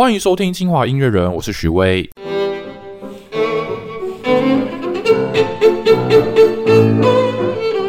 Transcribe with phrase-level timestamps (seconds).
[0.00, 2.08] 欢迎收听清华音乐人，我是许巍。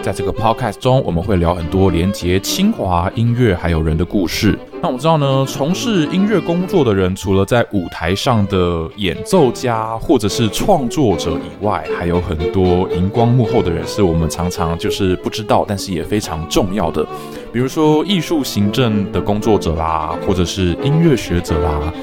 [0.03, 4.59] 在这个 podcast 中，我们会聊很多连接清华音乐还有人的故事。
[4.83, 17.05] 那我知道呢，从事音乐工作的人，除了在舞台上的演奏家或者是创作者以外，还有很多荧光幕后的人，是我们常常就是不知道，但是也非常重要的。
[17.53, 21.93] 比如说艺术行政的工作者啦，或者是音乐学者啦。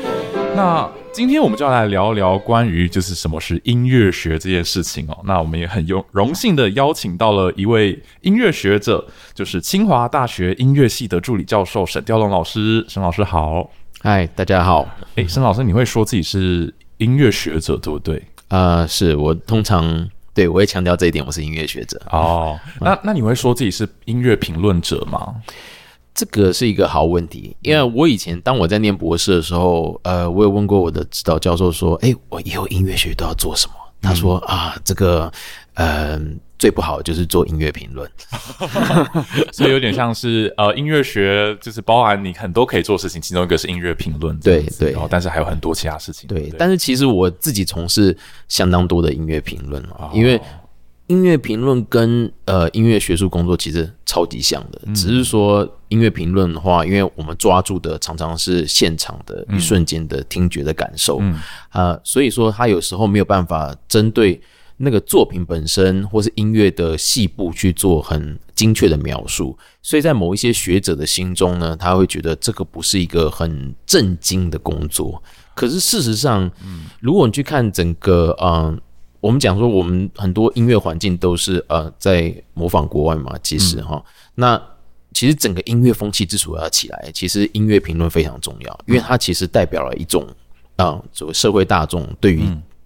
[0.54, 0.88] 那
[1.18, 5.18] 今天我们就要来聊聊关于就是什么是音乐学这件事情哦。
[5.24, 12.84] 那我们也很荣荣幸的邀请到了一位音乐学者，就是清华大学音乐系的助理教授沈雕龙老师。
[12.86, 13.68] 沈老师好，
[14.00, 14.88] 嗨，大家好。
[15.16, 18.22] 哎，沈老师，你会说自己是音乐学者对不对？
[18.46, 22.00] 啊，是我通常对我会强调这一点，我是音乐学者。
[22.12, 25.34] 哦，那那你会说自己是音乐评论者吗？
[26.18, 33.74] 这个是一个好问题，因为我以前当我在念博士的时候，呃，我有问过我的指导教授说，哎，我以后音乐学都要做什么？
[34.02, 35.32] 他说啊，这个，
[35.74, 36.20] 呃，
[36.58, 38.10] 最不好就是做音乐评论，
[39.54, 46.52] 所以有点像是呃，音乐学就是包含你很多可以做事情，其中一个是音乐评论，对对，然后但是还有很多其他事情，对。
[46.58, 48.16] 但是其实我自己从事
[48.48, 50.40] 相当多的音乐评论啊，因为。
[51.08, 61.20] 音乐评论跟呃音乐学术工作其实超级像的，只是说音乐评论的话，因为我们抓住的常常是现场的一瞬间的听觉的感受，
[61.70, 64.40] 啊，所以说他有时候没有办法针对
[64.76, 75.22] 那个作品本身或是音乐的细部去做很精确的描述，所以在某一些学者的心中呢，他会觉得这个不是一个很震惊的工作。
[75.54, 76.50] 可是事实上，
[77.00, 78.80] 如果你去看整个嗯。
[79.20, 84.00] 我们讲说，我们很多音乐环境都是呃在模仿国外嘛，其实哈，
[84.36, 84.62] 那
[85.12, 90.26] 其实整个音乐风气之所以要起来，其实音乐评论非常重要，因为它其实代表了一种
[90.76, 92.42] 啊，作为社会大众对于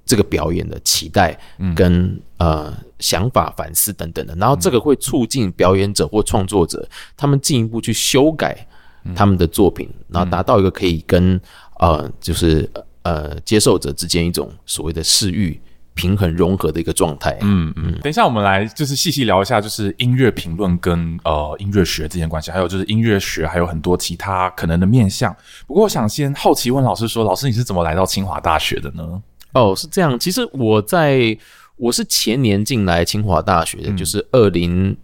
[0.06, 1.38] 这个表演的期待
[1.74, 8.66] 跟呃想法、反思等等的，然后这个会促进表演者或创作者他们进一步去修改
[9.14, 11.38] 他们的作品，然后达到一个可以跟
[11.80, 12.70] 呃就是
[13.02, 15.61] 呃接受者之间一种所谓的视域。
[15.95, 17.36] 平衡融合的一个状态。
[17.42, 25.35] 嗯嗯，等一下我们来就是细细聊一下，就是音乐评论跟呃音乐学之间关系，还有就是音乐学还有很多其他可能的面向。
[25.67, 29.23] 不过我想先好奇问老师说，老师你是怎么来到清华大学的呢？
[29.53, 31.36] 哦，是这样，其实我在
[31.77, 34.97] 我是前年进来清华大学的，就是二零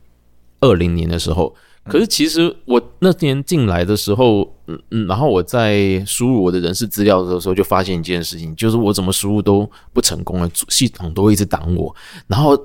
[0.60, 1.54] 二零年的时候。
[1.88, 11.94] 可是其实我那天进来的时候，嗯嗯，然后我在输入我的人事资料的时候，就发现一件事情，就是我怎么输入都不成功了，系统都一直挡我，
[12.26, 12.56] 然后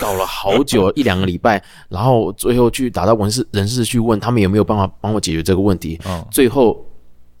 [0.00, 5.98] 搞了好久一两个礼拜，然后最后去打到人事人事去问他们有没有办法帮我解决这个问题，
[6.30, 6.84] 最后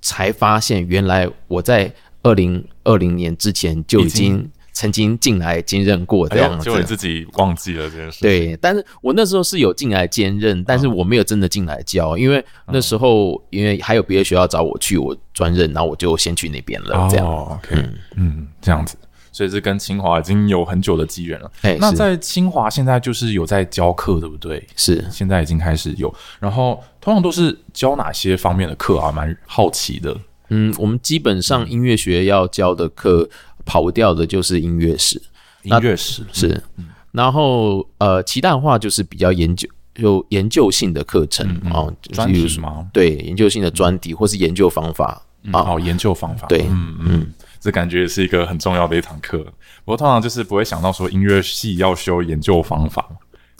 [0.00, 1.92] 才发现原来我在
[2.22, 4.50] 二零二零年之前就已经。
[4.72, 8.20] 曾经进来兼任过这样子，就你自己忘记了这件事。
[8.22, 17.06] 对，但是我那时候是有进来兼任，但是我没有真的进来教，因为那时候因为还有别的学校找我去，我专任，然后我就先去那边了。
[17.10, 17.76] 这样，OK，
[18.16, 18.96] 嗯，这样子，
[19.30, 21.50] 所以是跟清华已经有很久的机缘了。
[21.60, 24.66] 哎，那在清华现在就是有在教课，对不对？
[24.74, 29.12] 是，现在已经开始有，然后通常都是教哪些方面的课啊？
[29.12, 30.16] 蛮好奇的。
[30.54, 33.28] 嗯，我们基本上音乐学要教的课。
[33.64, 35.20] 跑不掉的就是音乐史，
[35.62, 36.22] 音乐史。
[36.32, 36.62] 是，
[37.10, 42.86] 然后呃，其他的话就是比较研究有研究性的课程啊，专题是吗？
[42.92, 49.38] 对，研究性的专题或是研究方法啊，哦，研究方法，对，嗯嗯，这感觉是一个很重要的一堂课。
[49.38, 53.06] 不过通常就是不会想到说音乐系要修研究方法。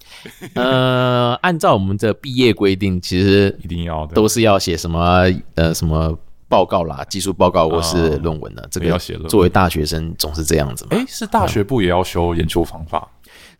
[0.54, 4.14] 呃，按照我们的毕业规定，其实一定要的。
[4.14, 5.24] 都是要写什么
[5.56, 6.18] 呃什么。
[6.52, 8.62] 报告啦，技术报告或是论文呢？
[8.70, 10.90] 这个要写作为大学生总是这样子嘛？
[10.90, 13.08] 哎，是大学部也要修研究方法？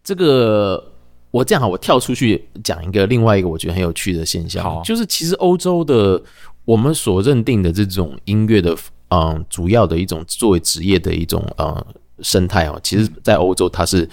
[0.05, 0.93] 这个
[1.31, 6.23] 我这样好，我跳出去讲一个另外一个我觉得很有趣的现象，就是其实欧洲的
[6.67, 8.77] 我们所认定的这种音乐的
[9.09, 11.87] 嗯主要的一种作为职业的一种呃
[12.21, 14.07] 生态哦，其实在欧洲它是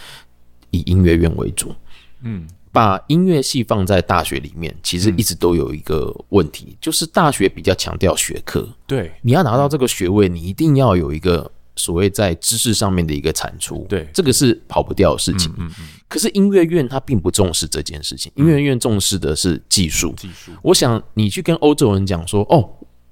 [0.72, 1.76] 以音乐院为主，
[2.22, 2.48] 嗯。
[2.72, 8.68] 把音乐系放在大学里面，其实一直都有一个问题，就是大学比较强调学科。
[8.86, 13.86] 对，你要拿到这个学位，你一定要有一个所谓在知识上面的一个产出。
[13.90, 15.52] 对，这个是跑不掉的事情。
[15.58, 15.88] 嗯嗯。
[16.08, 20.14] 可是音乐院它并不重视这件事情，音乐院重视的是技术。
[20.16, 20.52] 技术。
[20.62, 22.70] 我想你去跟欧洲人讲说，哦，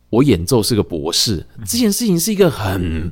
[0.10, 3.12] 我演奏是个博士，这件事情是一个很。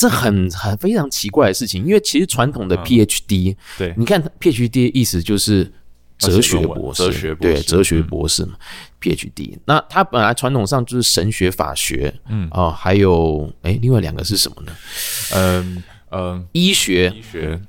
[0.00, 5.70] 这很很非常奇怪的事情，因为其实传统的 PhD，对，你看 PhD 的意思就是
[6.16, 8.54] 哲学博士，哲学博士对哲学博士嘛
[8.98, 9.58] ，PhD。
[9.66, 12.48] 那他本来传统上就是神学法学，嗯。
[12.50, 14.72] 啊，还有哎，另外两个是什么呢？
[15.34, 15.82] 嗯
[16.12, 17.60] 嗯，医学，医学，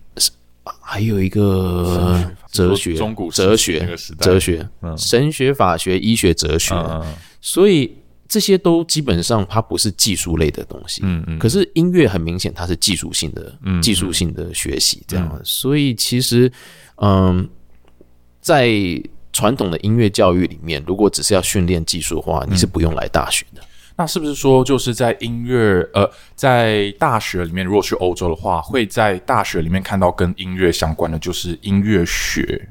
[0.79, 4.25] 还有一个哲学，中古哲学那个时代。
[4.25, 4.65] 哲学，
[4.97, 7.13] 神学、法学、医学、哲学，嗯。
[7.41, 7.91] 所以
[8.31, 11.01] 这些都基本上它不是技术类的东西。
[11.03, 15.41] 嗯嗯，可是音乐很明显它是技术性的，技术性的学习这样。
[15.43, 16.49] 所以其实，
[16.95, 17.45] 嗯，
[18.39, 18.71] 在
[19.33, 23.61] 传统的音乐教育里面，如果只是要训练技术的话，你是不用来大学的。
[23.97, 32.69] 那是不是说，就是在音乐呃，在大学里面，如果去欧洲的话，会在大学里面看到跟音乐相关的，就是音乐学。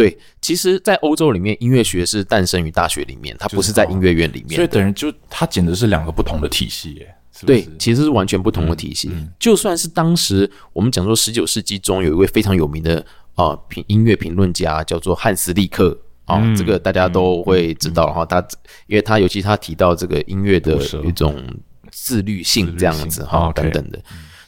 [0.00, 7.14] 对，其实，在欧洲里面，音乐学是诞生于大学里面，它不是在音乐院里面的，所以等于就它简直是两个不同的体系耶。
[7.32, 9.10] 是不对其实是完全不同的体系。
[9.38, 13.04] 就算是当时我们讲说十九世纪中有一位非常有名的
[13.34, 15.96] 啊评音乐评论家，叫做汉斯利克。
[16.26, 18.06] 啊、嗯这个大家都会知道。
[18.06, 18.38] 然后他，
[18.86, 21.44] 因为他尤其他提到这个音乐的一种
[21.90, 24.00] 自律性这样子哈、等等的。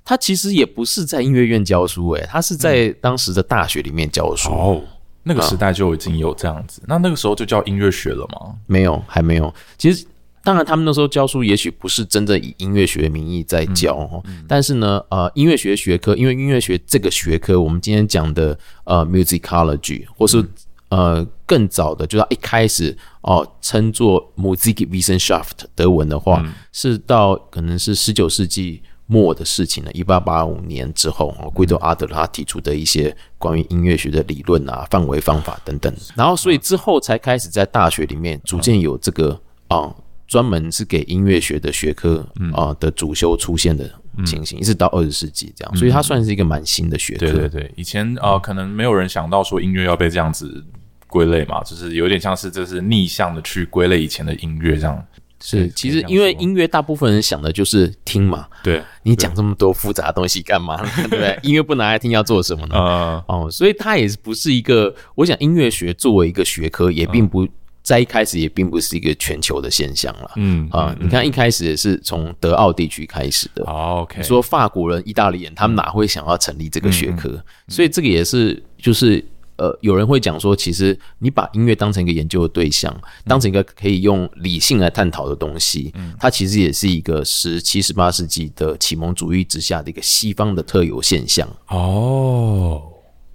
[0.04, 4.50] 他其实也不是在音乐院教书、诶，他是在当时的大学里面教书。
[4.50, 4.82] 哦，
[5.22, 8.54] 那个时代就已经有这样子，那那个时候就叫音乐学了吗？
[8.66, 9.54] 没有，还没有。
[9.78, 10.04] 其实，
[10.42, 20.44] 当然，他们那时候教书也许不是真正以音乐学的名义在教哦，但是呢，呃，音乐学学科，因为音乐学这个学科，我们今天讲的呃 musicology，或是、
[20.88, 28.82] 呃更早的，就是一开始哦称作 Musikwissenschaft 德文的话，是到可能是十九世纪。
[29.12, 39.38] 末的事情了，一八八五年之后，哦，圭多阿德勒他提出的一些关于音乐学的理论啊、范围、方法等等，然后所以之后才开始在大学里面逐渐有这个
[39.68, 39.94] 啊，
[40.26, 43.84] 专门是给音乐学的学科啊的主修出现的
[44.24, 47.26] 情形，一直到二十世纪这样，所以它算是一个蛮新的学科。
[47.26, 50.64] 对对对，以前呃，可能没有人想到说音乐要被这样子
[51.06, 55.06] 归类嘛，就是有点像是这是逆向的去归类以前的音乐这样。
[55.42, 60.88] 是，其实因为音乐大部分人想的就是听嘛，对，你讲这么多复杂的东西干嘛呢？
[60.96, 61.38] 对不对？
[61.42, 62.76] 音乐不拿来听要做什么呢？
[62.76, 67.46] 呃， 哦，所以它也不是一个，我想音乐学作为一个学科，也并不、
[67.82, 70.30] 在一开始也并不是一个全球的现象了。
[70.36, 73.64] 嗯啊，你看一开始也是从德奥地区开始的。
[73.64, 77.42] 哦，OK，说法国人、意大利人，他们哪会想要成立这个学科？
[77.66, 79.24] 所以这个也是，就是
[79.62, 82.92] 呃，有人会讲说，其实你把音乐当成一个研究的对象，
[83.24, 91.48] 当成一个可以用理性来探讨的东西，它其实也是一个十七、十八世纪的启蒙主义之下的一个西方的特有现象。
[91.68, 92.82] 哦，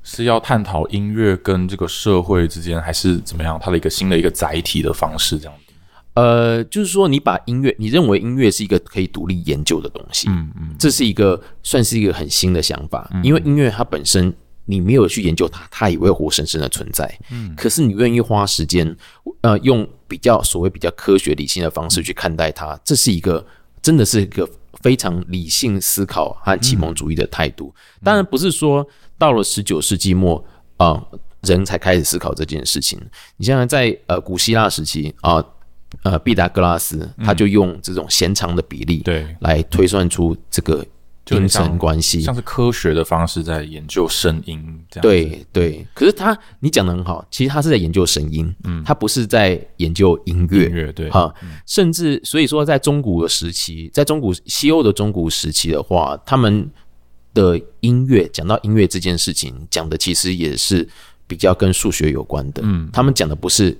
[0.03, 3.57] 是要探讨音乐跟这个社会之间，还是怎么样？
[3.63, 5.73] 它的一个新的一个载体的方式，这样子。
[6.15, 14.33] 呃，就是说，你把音乐，你认为音乐是一个可以独立研究的东西，嗯嗯，这是一个算是一个很新的想法，因为音乐它本身
[14.67, 17.11] 你没有去研究它，它也会活生生的存在。
[17.31, 18.95] 嗯，可是你愿意花时间，
[19.41, 23.43] 呃，用比较所谓比较科学理性的方式去看待它，这是一个
[23.81, 24.47] 真的是一个
[24.83, 27.73] 非常理性思考和启蒙主义的态度。
[28.03, 28.87] 当然不是说
[29.17, 30.37] 到了十九世纪末
[30.77, 32.99] 啊、呃人才开始思考这件事情。
[33.37, 35.43] 你像在在呃古希腊时期啊。
[36.03, 40.85] 呃，毕达哥拉斯他就用这种弦长的比例，对来推算出这个
[41.35, 42.21] 音就很像声关系。
[42.21, 45.01] 像是科学的方式在研究声音，这样。
[45.01, 51.09] 对对，可是他你讲的很好，其实他是在研究声音，嗯，他不是在研究音乐，音乐对。
[51.09, 51.33] 哈，
[51.65, 56.69] 甚至所以说，在中古的时期，在中古西欧的中古时期的话，他们
[57.33, 60.87] 的音乐讲到音乐这件事情，讲的其实也是
[61.27, 63.77] 比较跟数学有关的，嗯，他们讲的不是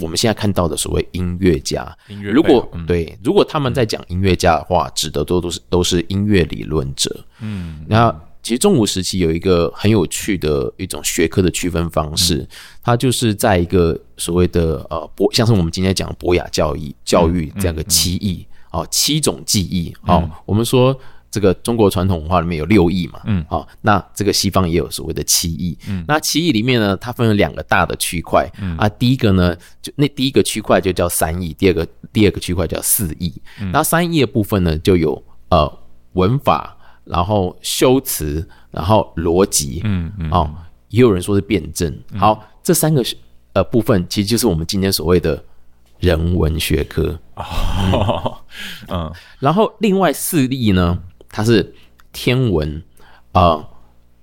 [0.00, 7.24] 我们现在看到的所谓音乐家，音乐如果嗯对，如果他们在讲音乐家的话，指的都都是都是音乐理论者。
[7.40, 12.46] 嗯，那其实中古时期有一个很有趣的一种学科的区分方式，
[12.82, 20.98] 它就是在一个所谓的呃博，像是我们今天讲博雅教育教育这样个七艺哦，七种技艺哦，我们说。
[21.30, 28.76] 这个中国传统文化里面有六艺嘛，嗯，好、那这个西方也有所谓的七艺，嗯，那七艺里面呢，它分了两个大的区块，嗯。
[28.76, 33.32] 啊，第一个呢，就那第一个区块就叫三艺，第二个第二个区块叫四艺，
[33.72, 35.78] 那三艺的部分呢，就有呃
[36.14, 40.50] 文法，然后修辞，然后逻辑，嗯嗯，哦，
[40.88, 43.04] 也有人说是辩证，好，这三个
[43.52, 45.42] 呃部分其实就是我们今天所谓的
[46.00, 47.16] 人文学科。
[47.36, 48.38] 哦，
[48.88, 49.12] 嗯。
[49.38, 50.98] 然后另外四例呢，
[51.30, 51.74] 它是
[52.12, 52.82] 天文、
[53.32, 53.66] 呃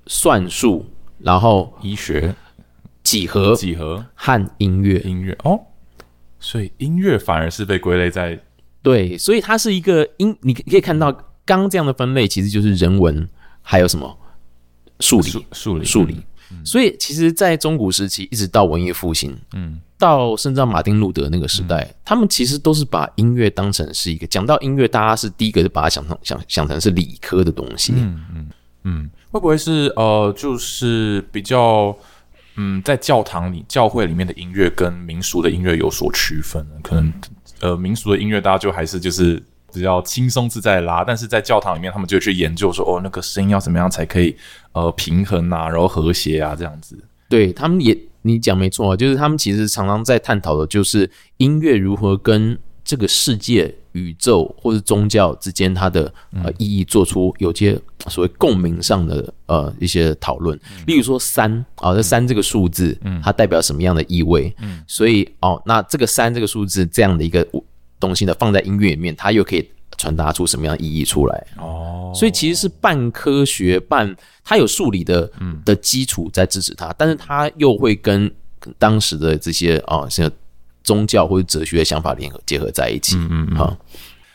[0.05, 0.85] 算术，
[1.19, 2.35] 然后医学、
[3.03, 4.99] 几何几何、和音乐。
[4.99, 5.35] 音乐。
[5.43, 5.59] 哦，
[6.39, 8.39] 所以音乐反而是被归类在
[8.81, 11.11] 对，所以它是一个音，你可以看到
[11.45, 13.27] 刚刚这样的分类，其实就是人文，
[13.61, 14.17] 还有什么？
[14.99, 15.29] 数理。
[15.29, 15.85] 数数理。
[15.85, 16.23] 数理。
[16.63, 27.93] 所以其实，在中古时期一直到文艺复兴，嗯到甚至到马丁路德那个时代，他们其实都是把音乐当成是一个讲到音乐，大家是第一个就把它想成想想成是理科的东西。
[27.95, 28.49] 嗯嗯
[28.83, 31.95] 嗯，会不会是呃，就是比较
[32.55, 36.75] 嗯，在教堂里、教会里面的音乐跟民俗的音乐有所区分呢？
[36.83, 37.13] 可能
[37.59, 44.37] 呃，民俗的音乐大家就还是就是比较轻松自在拉，但是在教堂里面，他们就去研究说，哦，那个声音要怎么样才可以
[44.71, 46.97] 呃平衡啊，然后和谐啊这样子。
[47.27, 60.57] 对他们也你讲没错啊，就是他们其实常常在探讨的就是音乐如何跟这个世界、宇宙或是宗教之间它的呃意义做出有些所谓共鸣上的呃一些讨论。
[60.85, 64.55] 例如说三啊，这三这个数字，它代表什么样的意味？
[64.61, 67.45] 嗯，所以哦，那这个三这个数字这样的一个
[67.99, 71.47] 东西呢，放在音乐里面，它又可以传达出什么样的意义出来？
[71.57, 75.29] 哦，所以其实是半科学半，它有数理的
[75.65, 78.31] 的基础在支持它，但是它又会跟
[78.77, 80.29] 当时的这些啊，像
[80.83, 83.17] 宗教或者哲学的想法联合结合在一起。
[83.17, 83.77] 嗯嗯啊，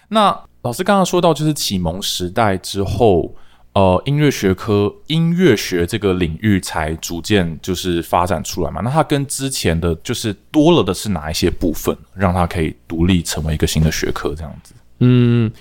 [0.09, 3.35] 那老师刚刚说到，就是启蒙时代之后，
[3.73, 8.81] 呃，音乐学科、音乐学这个领域才逐渐就是发展出来嘛。
[8.83, 14.75] 那它跟之前的就是多了的是哪一些部分，让它可以独立成为一个新的学科这样子？
[15.03, 15.53] 嗯，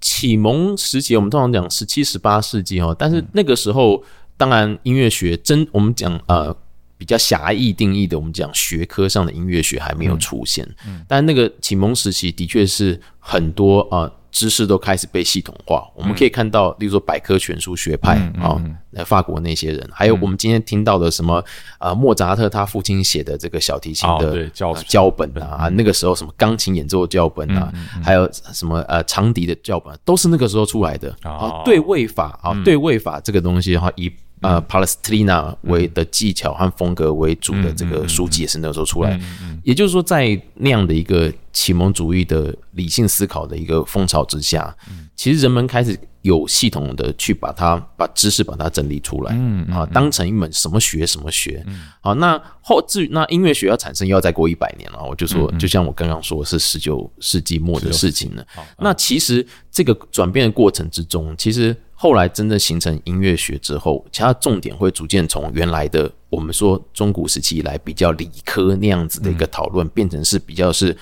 [0.00, 4.04] 启蒙时期我们通常讲十七、十八世纪哦，但是那个时候
[4.36, 6.54] 当然音乐学真我们讲呃
[6.96, 10.68] 比较狭义定义的，我们讲学科上的音乐学还没有出现。
[10.86, 14.12] 嗯，但那个启蒙时期的确是很多啊。
[14.30, 21.42] 知识都开始被系统化，我们可以看到，例如说百科全书学派啊，那法国那些人，还有我们今天听到的什么
[21.78, 31.62] 啊，莫扎特他父亲写的这个小提琴的教教本啊，那个时候什么钢琴演奏教本啊，还有什么呃长笛的教本，都是那个时候出来的啊。
[31.64, 39.20] 对位法啊，对位法这个东西哈，以呃 Palestrina 为的技巧和风格为主的这个书籍也是那个时候出来，
[39.62, 41.32] 也就是说在那样的一个。
[41.50, 44.72] 启蒙主义的理性思考的一个风潮之下，
[45.16, 51.66] 其实人们开始有系统的去把它把知识把它整理出来，嗯啊，当成一门什么学什么学，
[52.00, 58.46] 好，那后至于那音乐学要产生，要再过一百年了，我就说，就像我刚刚说，是十九世纪末的事情了。
[58.78, 70.96] 那其实这个转变的过程之中，其实后来真正形成音乐学之后，其他重点会逐渐从原来的我们说中古时期以来比较理科那样子的一个讨论，变成是比较是。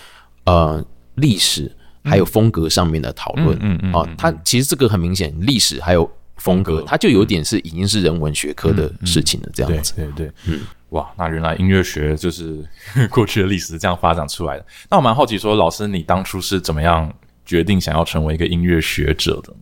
[0.48, 0.80] 呃，
[1.16, 1.68] 历史
[2.04, 10.60] 还有风格上面的讨论，嗯嗯啊，它其实这个很明显，历史还有风格，它就有点是已经是人文学科的事情了，这样子，对对，嗯，
[10.90, 12.64] 哇，那原来音乐学就是
[13.10, 14.64] 过去的历史这样发展出来的。
[14.88, 17.12] 那我蛮好奇，说老师你当初是怎么样
[17.44, 19.52] 决定想要成为一个音乐学者的？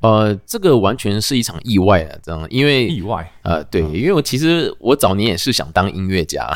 [0.00, 6.48] 呃，这个完全是一场意外啊，这样，因为意外，呃，对，因为我其实我早年也是想当音乐家，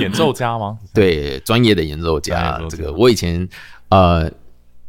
[0.00, 0.76] 演奏家吗？
[0.92, 2.60] 对，专业的演奏家。
[2.68, 3.48] 这个我以前，
[3.90, 4.28] 呃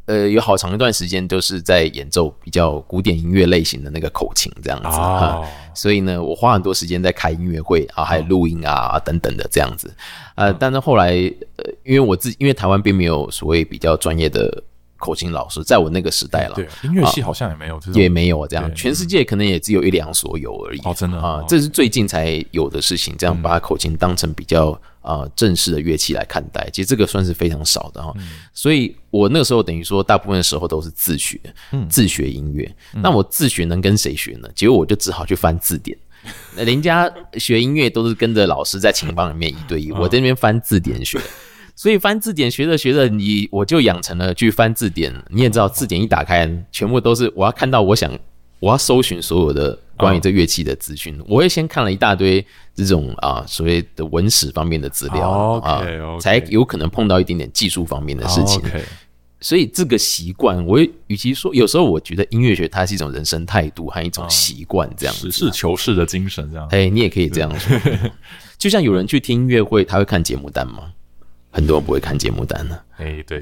[0.08, 9.94] 呃，有好长一段时间都是在演奏比较古典音乐类型的那个口琴这样子哈，所以呢，我花很多时间在开音乐会啊，还有录音啊等等的这样子，
[10.34, 11.12] 呃，但是后来，
[11.58, 14.64] 呃，因为我自己因为台湾并没有所谓比较专业的。
[15.06, 20.80] 口琴老师，在我那个时代了，对音乐系好像也没有，也没有这样，全世界可能也只有一两所有而已。
[20.84, 23.14] 哦，真的啊，这是最近才有的事情。
[23.20, 24.72] 这样把口琴当成比较
[25.02, 28.12] 啊正式的乐器来看待，其实这个算是非常少的哈。
[28.52, 31.40] 所以我那个时候等于说，大部分的时候都是自学，
[31.88, 32.76] 自学音乐。
[32.92, 34.50] 那我自学能跟谁学呢？
[34.56, 35.96] 结果我就只好去翻字典。
[36.56, 37.08] 那 人家
[37.38, 41.20] 学音乐都是跟着老师在琴房里面一对一，我在那边翻字典学。
[41.75, 45.13] 所以翻字典学着学着，你我就养成了去翻字典。
[45.29, 48.17] 你也知道，字典一打开，全部都是我要看到，我想
[48.60, 51.22] 我要搜寻所有的关于这乐器的资讯。
[51.27, 55.29] 我会先看了一大堆这种啊所谓的文史方面的资料
[55.62, 55.86] 啊，
[56.20, 58.62] 才有可能碰到一点点技术方面的事情。
[59.41, 66.65] 所以这个习惯，我与其说有时候我觉得音乐学它是一种人生态度和一种习惯，这样实事求是的精神，这样。
[66.72, 67.77] 哎，你也可以这样说。
[68.58, 70.94] 就像有人去听音乐会，他会看节目单吗？
[71.56, 72.78] 很多人不会看节目单呢。
[72.98, 73.42] 哎，对，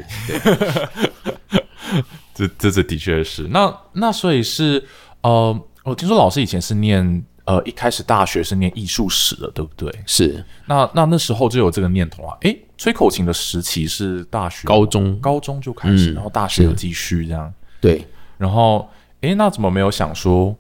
[2.36, 3.48] 这这这的确是。
[3.48, 4.86] 那那所以是
[5.22, 9.92] 呃，我听说老师以前是念呃，一开始大学是念艺术史的，对不对？
[10.06, 10.46] 是。
[10.68, 12.38] 那那那时候就有这个念头啊。
[12.42, 17.52] 哎，吹口琴的时期是大学、高中、高中就开始，然后大学有继续这样。
[17.82, 18.08] 对。
[18.38, 18.88] 然后，
[19.22, 20.56] 哎，那怎么没有想说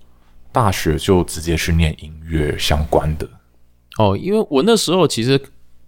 [0.52, 3.30] 大学就直接去念音乐相关的？
[4.00, 5.40] 哦，因为我那时候其实。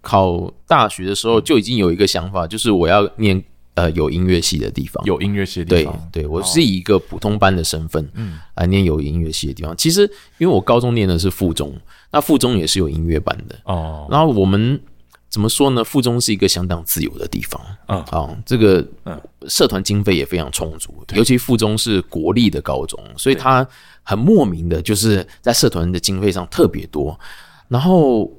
[0.06, 3.42] 考大学的时候就已经有一个想法，就是我要念
[3.74, 5.04] 呃有音乐系的地方。
[5.04, 9.76] 有音乐系的地方，对，我是以一个普通班的身份，嗯，来念有音乐系的地方。
[9.76, 10.02] 其实
[10.38, 11.74] 因为我高中念的是附中，
[12.12, 13.58] 那附中也是有音乐班的。
[13.64, 14.80] 哦，然后我们
[15.28, 15.82] 怎么说呢？
[15.82, 23.66] 附中是一个相当自由的地方，嗯啊，这个嗯社团经费也非常充足，尤其附中是国立的高中，所以它
[24.04, 27.18] 很莫名的就是在社团的经费上特别多。
[27.68, 28.30] 然后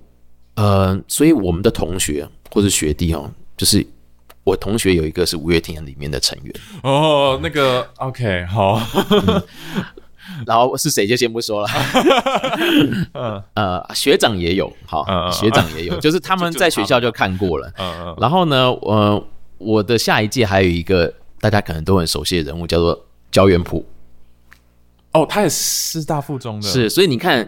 [0.58, 3.86] 呃，所以我们的同学或者学弟哦，就是
[4.44, 8.82] 我同学有一个是五月天里面的成员，哦，那个 OK 好，
[10.48, 11.68] 然后是谁就先不说了。
[13.14, 17.72] 嗯 呃，学长也有，好学长也有，就是他们 在学校就看过了。
[17.78, 19.24] 嗯嗯，然后呢，呃，
[19.60, 23.86] 我的下一届还有一个大家可能都很熟悉的人物，叫做焦元溥。
[25.14, 25.56] 哦，他也是
[26.02, 27.48] 师大附中的，是，所以你看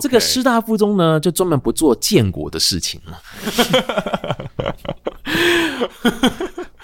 [0.00, 3.20] 这个师大附中呢，就专门不做建国的事情了。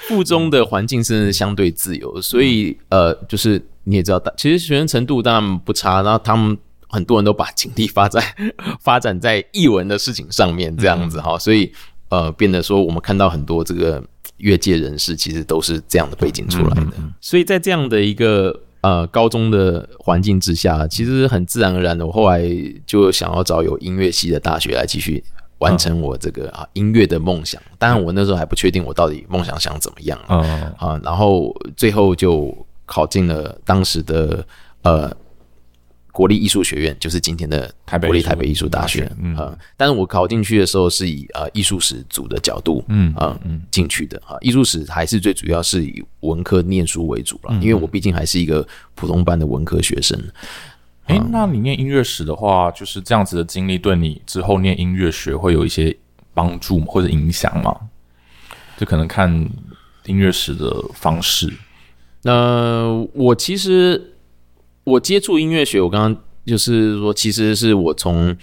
[0.09, 6.57] 附中的环境是相对自由，所以呃，就是你也知道，大其实学生程度当然不差，然后他们
[6.89, 8.23] 很多人都把精力发在
[8.81, 11.73] 发展在译文的事情上面，这样子哈，所以
[12.11, 14.05] 呃，变得说我们看到很多这个
[14.37, 18.61] 越界人士，其实都是这样的背景出来的，所以在这样的一个。
[18.85, 22.45] 呃，高中的环境之下，其实很自然而然的，我后来
[22.85, 25.25] 就想要找有音乐系的大学来继续
[25.57, 27.59] 完成我这个啊音乐的梦想。
[27.79, 30.75] 当然，我那时候还不确定我到底梦想想怎么样啊。
[30.83, 34.45] 嗯，然后最后就考进了当时的
[34.83, 35.11] 呃
[36.15, 39.11] 国立艺术学院，就是今天的台北国立台北艺术大学。
[39.21, 43.37] 嗯啊，但是我考进去的时候是以呃艺术史组的角度，嗯啊
[43.73, 44.37] 进去的啊。
[44.41, 50.17] 艺术史还是最主要是以文科念书为主嗯了，因为我毕竟还是一个普通班的文科学生。
[51.07, 55.95] 哎、那你念音乐史的话，就是这样子的经历，对你之后念音乐学会有一些
[56.33, 57.77] 帮助或者影响吗？
[58.77, 59.29] 就可能看
[60.07, 61.53] 音乐史的方式。
[62.23, 64.14] 那我其实
[64.85, 68.37] 我接触音乐学，我刚刚就是说，其实是我从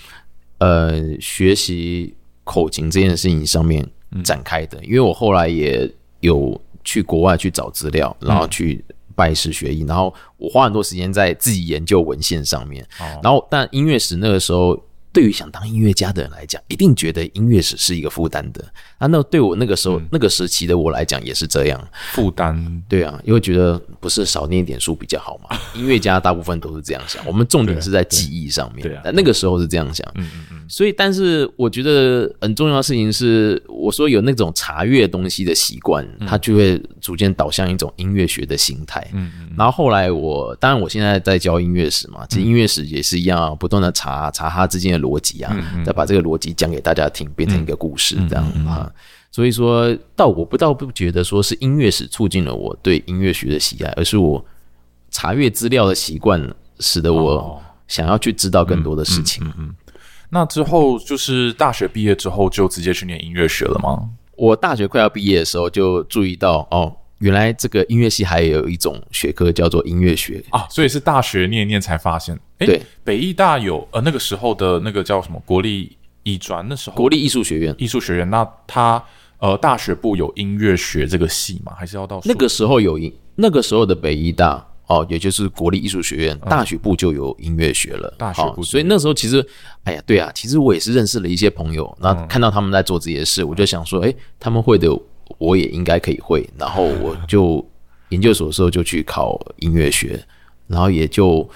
[0.57, 3.87] 呃学习口琴这件事情上面
[4.23, 8.83] 展开的，因为我后来也有去国外去找资料，然后去
[9.15, 12.85] 拜师学艺，然后我花很多时间在自己研究文献上面，
[13.23, 14.77] 然后但音乐史那个时候。
[15.13, 18.63] 对于想当音乐家的人来讲，一定觉得音乐史是一个负担的。
[18.97, 21.87] 啊，那对我那个时候、那个时期的我来讲也是这样。
[22.13, 22.55] 负担
[22.87, 25.57] 对啊，因为觉得不是少念一点书比较好嘛。
[25.75, 28.87] 音乐家大部分都是这样想，我们重点是在记忆上面。
[28.87, 30.09] 对啊那个时候是这样想。
[30.15, 39.05] 嗯嗯嗯，所以，但是我觉得很重要的事情是，我说有那种查阅东西的习惯，它就会逐渐导向一种音乐学的心态。
[39.11, 45.53] 嗯嗯然后后来我，当然我现在在教音乐史嘛，其实音乐史也是一样啊，不断的查查它之间的逻辑啊，
[45.85, 48.89] 再把这个逻辑讲给大家听，变成一个故事这样啊。
[49.29, 54.43] 所以说到我不倒不觉得说是音乐史促进了我对音乐学的喜爱，而是我
[55.09, 56.41] 查阅资料的习惯，
[56.79, 59.45] 使得我哦想要去知道更多的事情。
[60.31, 64.09] 那之后就是大学毕业之后就直接去念音乐学了吗？
[64.37, 70.43] 我大学快要毕业的时候，就注意到哦，原来这个音乐系还有一种学科叫做音乐学。
[70.49, 79.03] 啊，所以是大学念一念才发现，哎，对，北艺大有呃那个时候的那个叫什么国立艺专，那时候国立艺术学院艺术学院，那它
[79.39, 81.73] 呃大学部有音乐学这个系吗？
[81.77, 88.09] 还是要到那个时候有音，那个时候的北医大哦，也就是国立艺术学院大学部就有音乐学了。
[88.09, 89.45] 嗯大学部所以那时候其实，
[89.85, 94.89] 哎呀，对啊，其实我也是认识了一些朋友，然嗯后看到他们在做这些事，我就想说，哎，他们会的，
[95.37, 96.45] 我也应该可以会。
[96.57, 97.65] 然后我就
[98.09, 100.21] 研究所的时候就去考音乐学，
[100.67, 101.49] 然后也就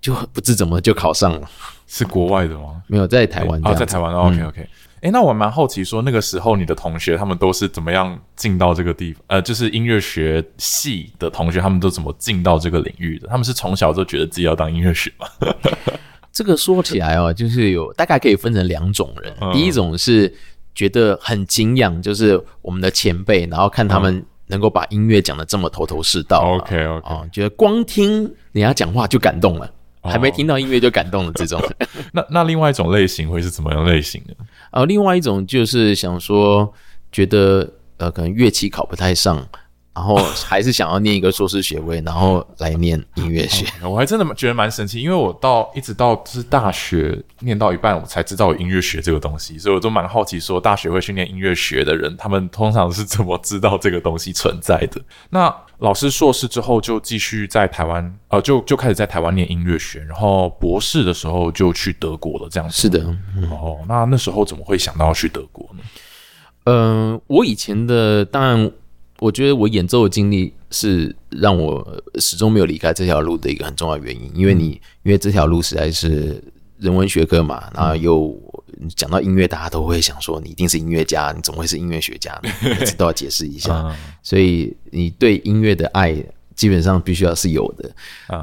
[0.00, 1.50] 就不知怎么就考上了。
[1.88, 2.80] 是国外的吗？
[2.86, 4.14] 没有在台湾这哦，在台湾。
[4.14, 4.68] OK OK。
[5.02, 9.22] 哎，那我蛮好奇，说那个时候你的同学他们都是怎么样进到这个地方？
[9.28, 13.26] 呃，就是音乐学系的同学，他们都怎么进到这个领域的？
[13.28, 15.26] 他们是从小就觉得自己要当音乐学吗？
[16.32, 19.34] 这个说起来哦，就是有大概可以分成两种人。
[19.40, 20.32] 嗯第一种是
[20.74, 26.58] 觉得很敬仰，就是我们的前辈，然后看他们能够把音乐讲的这么头头是道啊。
[26.58, 29.70] OK OK，哦，觉得光听人家讲话就感动了，
[30.02, 31.62] 还没听到音乐就感动了这种。
[32.12, 34.34] 那那另外一种类型会是怎么样类型的？
[34.70, 36.72] 呃，另外一种就是想说，
[37.12, 39.36] 觉得呃可能乐器考不太上，
[39.92, 43.66] 然后还是想要念一个硕士学位，然后来念音乐学。
[43.82, 55.02] 我还真的觉得蛮神奇，因为我到一直到就是大学念到一半，我才知道有音乐学这个东西，所以我都蛮好奇，说大学会训练音乐学的人，他们通常是怎么知道这个东西存在的？
[55.28, 62.76] 那老师硕士之后就继续在台湾，呃，就就开始在台湾念音乐学，然后博士的时候就去德国了，这样子。
[62.76, 63.00] 是的，
[63.50, 65.82] 哦，那那时候怎么会想到要去德国呢？
[66.64, 68.70] 嗯、我以前的当然
[69.18, 76.42] 我觉得我演奏的经历是让我始终没有离开这条路的一个很重要原因，因为你因为这条路实在是
[76.78, 78.28] 人文学科嘛，然后又
[78.88, 82.50] 讲到音乐，大家都会想说你一定是音乐家，你怎么会是音乐学家呢？
[82.62, 86.14] 每次都要解释一下， 所以你对音乐的爱
[86.54, 87.90] 基本上必须要是有的。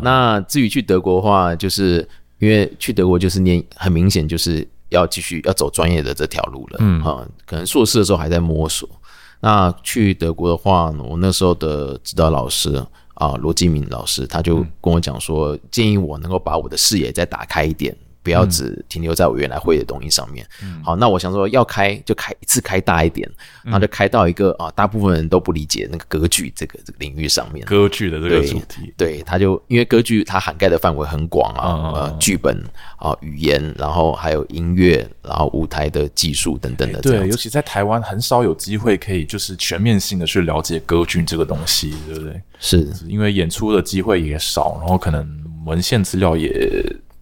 [0.02, 2.08] 那至于去德国的话，就是
[2.40, 6.78] 因为去德国就是念，很明显就是要继续要走专业的这条路了。
[6.80, 8.90] 嗯，哈，可能硕士的时候还在摸索。
[9.40, 17.96] 那去德国的话，我那时候的指导老师啊，罗继明老师，他就跟我讲说，建议我能够把我的视野再打开一点。
[18.28, 20.46] 不要只停留在我原来会的东西上面。
[20.84, 23.26] 好，那我想说要开就开一次开大一点，
[23.64, 27.66] 然后就开到一个啊，大部分人都不理解那个歌剧这个这个领域上面。
[27.66, 32.62] 歌剧的这个主题，对，他就因为歌剧它涵盖的范围很广啊，呃，剧本
[32.98, 37.00] 啊，语言，然后还有音乐，然后舞台的技术等等的。
[37.00, 42.42] 对，尤其在台湾很少有机会可以就是全面性的去了解歌剧这个东西，对不对？
[42.60, 45.26] 是因为演出的机会也少，然后可能
[45.66, 46.52] 文献资料也。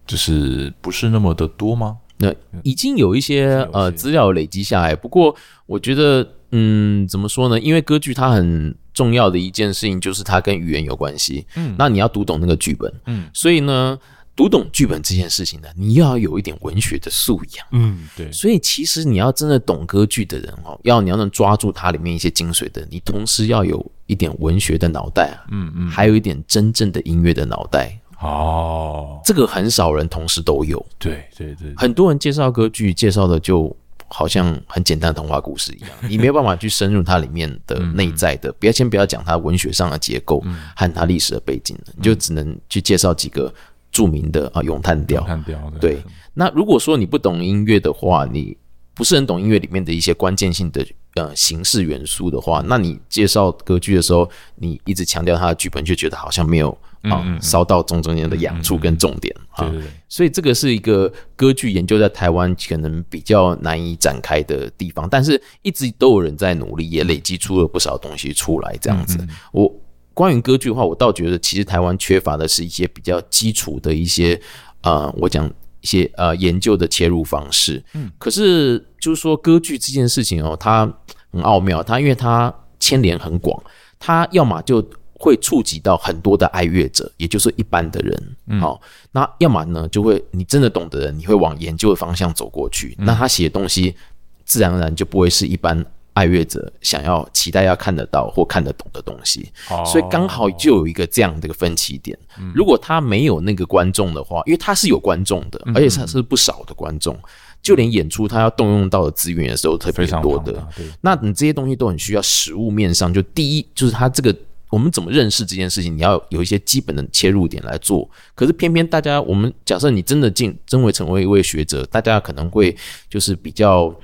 [0.06, 1.98] 就是不是那么的多吗？
[2.18, 3.68] 那已经有一些。
[3.72, 5.34] 呃资料累积下来，不过
[5.66, 7.60] 我觉得，嗯，怎么说呢？
[7.60, 13.98] 因为歌剧它很重要的一件事情就是它跟语言有关系，嗯，那你要读懂那个剧本，嗯，所以呢，
[14.34, 27.98] 读懂剧本这件事情呢，你要有一点文学的素养，嗯，对，所以其实你要真的懂歌剧的人哦，要你要能抓住它里面一些精髓的，你同时要有一点文学的脑袋啊，嗯嗯，还有一点真正的音乐的脑袋。
[28.20, 30.84] 哦，这个很少人同时都有。
[30.98, 33.74] 对对对，很多人介绍歌剧，介绍的就
[34.08, 38.52] 好像很简单的童话故事一样， 你没有办法去深入它里面的内在的。
[38.52, 40.42] 不要先不要讲它文学上的结构
[40.74, 43.52] 和它历史的背景你就只能去介绍几个
[43.90, 45.20] 著名的啊咏叹调。
[45.20, 46.02] 咏叹调对。
[46.32, 48.56] 那如果说你不懂音乐的话，你
[48.94, 56.78] 不是很懂音乐里面的一些关键性的呃形式元素的话，那你介绍歌剧的时候，你一直强调它的剧本，就觉得好像没有。
[57.02, 59.72] 啊，烧到中中间的痒处跟重点啊，
[60.08, 68.76] 所以这个是一个歌剧研究在台湾可能比较难以展开的地方，但是一直都有人在努力，也累积出了不少东西出来。
[68.80, 69.72] 这样子，我
[70.14, 74.40] 关于歌剧的话，我倒觉得其实台湾缺乏的是一些比较基础的一些
[74.80, 75.48] 呃，我讲
[75.86, 77.82] 一些呃研究的切入方式。
[77.94, 80.92] 嗯，可是就是说歌剧这件事情哦，它
[81.30, 83.62] 很奥妙，它因为它牵连很广，
[83.98, 84.84] 它要么就。
[85.18, 88.60] 会触及到很多的爱乐者，也就是一般的人。
[88.60, 88.78] 好，
[89.12, 92.94] 那要么呢，就会你真的懂的人，你会往研究的方向走过去。
[92.98, 93.96] 那他写的东西，
[94.44, 95.82] 自然而然就不会是一般
[96.16, 99.52] 爱乐者想要期待要看得到或看得懂的东西。
[99.84, 102.18] 所以刚好就有一个这样的一个分歧点。
[102.54, 107.14] 如果他没有那个观众的话，因为他是有观众的，而且他是不少的观众，
[107.60, 110.66] 就连演出他要动用到的资源的时候特别多的。
[111.02, 114.34] 那你这些东西都很需要实物面上，就第一就是他这个。
[114.68, 115.96] 我们怎么认识这件事情？
[115.96, 118.06] 你要有一些基本的切入点来做。
[118.34, 122.76] 可是偏偏大家，我们假设你真的进，真为成为一位学者，大家可能会
[123.08, 123.94] 就是比较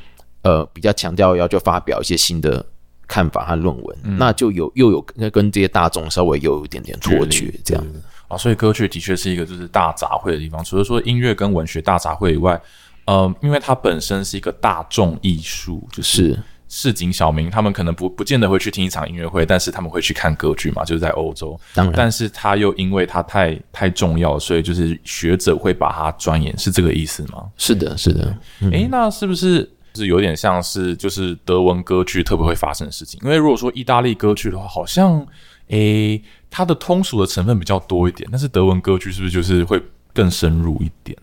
[0.42, 2.64] 呃比较强调要就发表一些新的
[3.06, 5.00] 看法和论文，那就有又有
[5.30, 8.36] 跟这些大众稍微又有一点点脱节这样子啊。
[8.36, 10.62] 所以歌剧的确是一个就是大杂烩的地方。
[10.64, 12.60] 除了说音乐跟文学大杂烩以外，
[13.06, 16.38] 呃，因为它本身是一个大众艺术，就是。
[16.74, 21.54] 市井小民，他们可能不不见得会去听一场音乐会，但是他们会去看歌剧嘛，就是在欧洲。
[21.74, 27.44] 当然，但是他又因为他太太重要，所以就是学者会把它钻研，是这个意思吗？
[27.58, 28.34] 是的，是的。
[28.70, 33.20] 诶，那是不是是有点像是就是德文歌剧特别会发生的事情？
[33.22, 35.26] 因为如果说意大利歌剧的话，好像
[35.68, 41.16] 诶，它的通俗的成分比较多一点，但是德文歌剧是不是就是会更深入一点？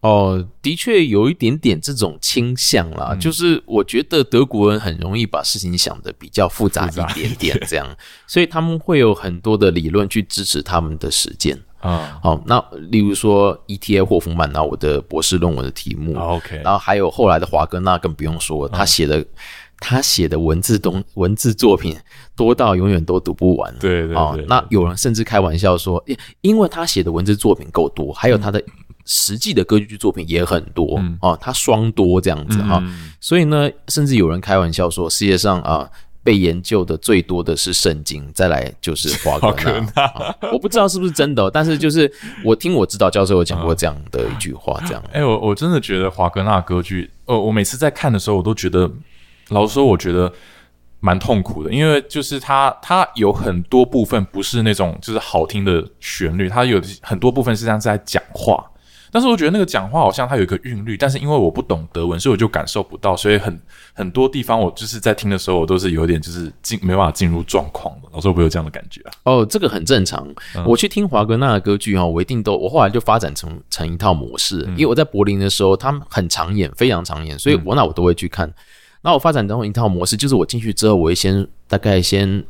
[0.00, 12.18] 哦，的确有一点点这种倾向啦，就是我觉得德国人很容易把事情想的比较复杂一点点，这样，所以他们会有很多的理论去支持他们的实践啊。
[12.22, 14.02] 好，那例如说 E.T.A.
[14.02, 19.24] 霍夫曼，那我的博士论文的题目，OK，然后还有后来的华格纳，更不用说，他写的
[19.78, 21.96] 他写的文字东文字作品
[22.34, 24.34] 多到永远都读不完，对对啊。
[24.48, 26.04] 那有人甚至开玩笑说，
[26.40, 28.62] 因为他写的文字作品够多，还有他的。
[29.06, 32.82] 实际的歌剧作品也很多啊，他双多这样子哈，
[33.20, 35.86] 所以呢，甚至有人开玩笑说，世界上啊
[36.24, 40.36] 被研究的最多的是圣经，再来就是华格纳。
[40.50, 45.02] 我不知道是不是真的，但是就是我听我指导教授有讲过这样的一句话，这样。
[45.12, 48.90] 哎，我我真的觉得华格纳歌剧，呃，我每次在看的时候，我都觉得，
[49.50, 50.32] 老实说，我觉得。
[51.00, 58.64] 蛮痛苦的，因为就是它，它有很多部分不是那种就是好听的旋律，它有很多部分实际上是在讲话。
[59.14, 63.56] 但是我觉得那个讲话好像它有一个韵律，但是因为我不懂德文，所以我就感受不到，所以很
[63.92, 68.08] 很多地方我就是在听的时候，我都是有点就是进没办法进入状况的。
[68.12, 69.12] 老师会不会有这样的感觉啊？
[69.22, 70.26] 哦，这个很正常。
[70.66, 78.52] 我去听华格纳的歌剧哈，我一定都我后来就发展成成一套模式，因为我在柏林的时候，他们很常演，非常常演，所以我那我都会去看。
[79.02, 82.44] 那我发展成一套模式，就是我进去之后，我会先大概先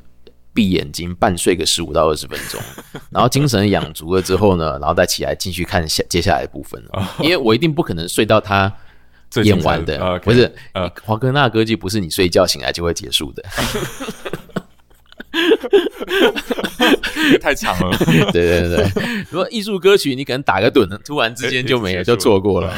[0.54, 2.60] 闭眼睛半睡个十五到二十分钟，
[3.10, 6.82] 然后精神养足了之后呢，然后再起来继续看下接下来的部分
[7.20, 8.72] 因为我一定不可能睡到他
[9.42, 10.50] 演完的，不是
[11.02, 13.42] 华哥那歌剧不是你睡觉醒来就会结束的。
[17.40, 17.96] 太长了，
[18.33, 18.87] 对对对
[19.31, 22.72] 如果艺术歌曲，你可能打个盹，突然之间就没了，就错过了。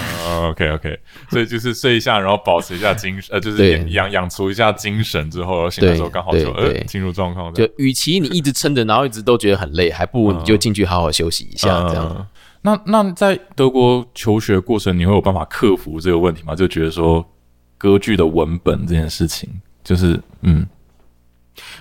[0.51, 0.99] OK OK，
[1.31, 7.53] 所以就是睡一下，然后保持一下精神，呃，就是养养出一下精神之后，醒的时候刚好就呃进入状况。
[7.55, 12.29] 就与其你一直撑着，然后一直都觉得很累，还不如你就进去好好休息一下，这样。
[12.63, 16.55] 那那在德国求学过程，你会有办法克服这个问题吗？
[16.55, 17.25] 就觉得说
[17.79, 19.49] 歌剧的文本这件事情，
[19.83, 20.67] 就是嗯。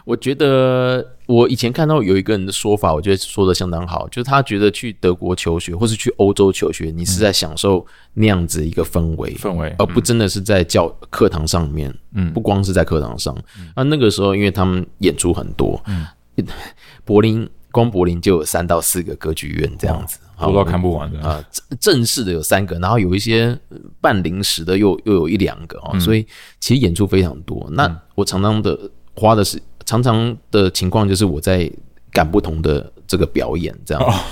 [0.06, 11.94] 我觉得我以前看到有一个人的说法，我觉得说的相当好，就是他觉得去德国求学或是去欧洲求学，你是在享受那样子一个氛围，氛围，而不真的是在教课堂上面。
[12.14, 13.36] 嗯，不光是在课堂上，
[13.76, 16.06] 那那个时候因为他们演出很多，嗯，
[17.04, 21.44] 柏林光柏林就有三到四个歌剧院这样子，多到看不完的啊。
[21.80, 23.58] 正式的有三个，然后有一些
[24.00, 26.26] 半临时的又又有一两个哦，所以
[26.60, 27.68] 其实演出非常多。
[27.72, 28.80] 那我常常的。
[29.16, 31.72] 花的是常常的情况，就是我在
[32.12, 34.24] 赶不同的这个表演，这样，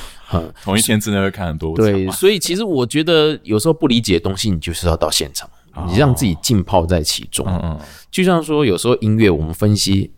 [0.63, 1.75] 同一天之内会看很多。
[1.75, 5.49] 对，所以其实我觉得有时候不理解的东西，你就是要到现场，
[5.87, 7.45] 你让自己浸泡在其中。
[7.47, 7.79] 嗯嗯。
[8.09, 10.11] 就像说，有时候音乐我们分析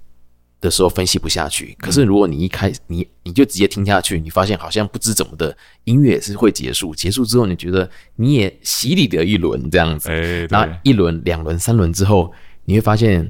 [0.61, 10.09] 的时候分析不下去，可是如果你一开你你就直接听下去，你发现好像不知怎么的音乐也是会结束，结束之后你觉得你也洗礼了一轮这样子，
[10.49, 12.31] 那一轮、两轮、三轮之后，
[12.65, 13.29] 你会发现。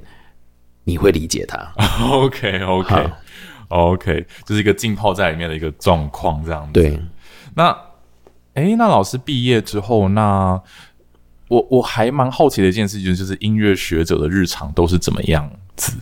[0.86, 1.58] 你会理解他。
[2.10, 3.12] OK OK
[3.68, 6.72] OK，这是一个浸泡在里面的一个状况，这样子。
[6.74, 6.98] 对。
[7.56, 7.76] 那，
[8.54, 10.62] 哎，那老师毕业之后，那
[11.48, 15.94] 我我还蛮好奇的一件事情，就是音乐学者的日常都是怎么样子？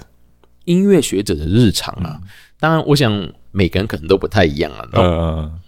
[0.66, 2.20] 音乐学者的日常啊，
[2.60, 4.86] 当然，我想每个人可能都不太一样啊。
[4.94, 5.60] 嗯。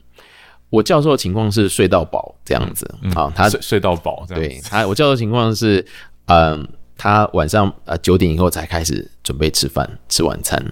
[0.70, 4.26] 我教授的情况是睡到饱这样子啊，他睡睡到饱。
[4.28, 5.86] 对他，我教授情况是，
[6.26, 6.68] 嗯。
[6.98, 10.64] 他晚上呃九点以后才开始准备吃饭吃晚餐，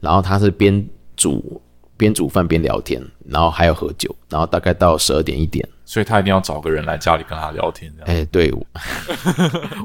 [0.00, 0.86] 然后他是边
[1.16, 1.60] 煮
[1.96, 7.92] 边煮饭边聊天，然后还有喝酒，然后大概到十二点一点，所以他一定要找个人来家里跟他聊天。
[8.04, 8.52] 哎，对，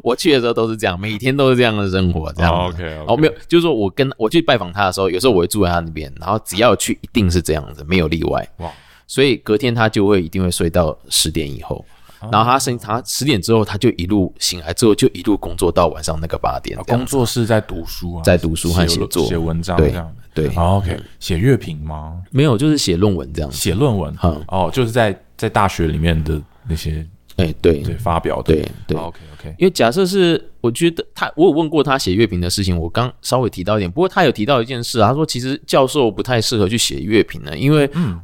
[0.03, 2.53] 我去的时候都是这样，每天都是这样的生活，这样。
[2.67, 8.45] OK，哦，没有，就是说我跟我去拜访他的时候，有时候我会住在他那边，然后只要去一定是这样子，没有例外。
[8.57, 8.69] 哇，
[9.07, 11.85] 所以隔天他就会一定会睡到十点以后。
[12.29, 16.77] 然后他生，他十点之后他就一路醒来之后就一路工作到晚上那个八点。
[16.83, 20.13] 工作是在读书啊，在读书和写作、写文章这样。
[20.33, 22.21] 对，OK，写乐评吗？
[22.29, 23.51] 没有，就是写论文这样。
[23.51, 24.13] 写论文，
[24.47, 27.05] 哦，就是在在大学里面的那些，
[27.37, 29.55] 哎，对对，发表的，对对，OK OK。
[29.57, 38.19] 因为假设是，我觉得他，我有问过他写乐评的事情，我刚稍微提到一点，不过他有提到一件事，他说其实教授不太适合去写乐评呢，因为嗯。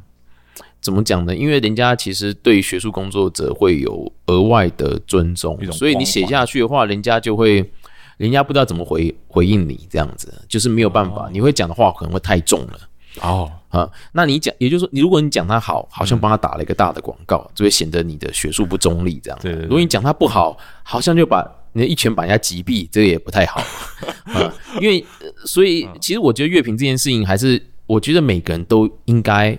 [0.80, 1.34] 怎么讲呢？
[1.34, 7.68] 因为人家其实对学术工作者会有额外的尊重，所以你写下去的话，人家就会，
[8.16, 11.28] 人家不知道怎么回回应你，这样子就是没有办法。
[11.32, 12.78] 你会讲的话可能会太重了
[13.22, 13.90] 哦啊。
[14.12, 19.38] 那你讲，也就是说，你如果你讲他好，好像帮他打了一个大的广告，就会显得你的学术不中立这样。
[19.42, 19.52] 对。
[19.62, 23.60] 如果你讲他不好，好像就把你一拳把人家击毙，这个也不太好
[24.32, 24.54] 啊。
[24.80, 25.04] 因为
[25.44, 29.58] 所以，其实我觉得乐评这件事情，还是我觉得每个人都应该。